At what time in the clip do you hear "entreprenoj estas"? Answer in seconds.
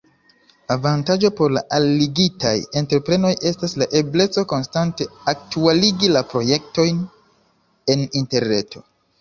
2.81-3.77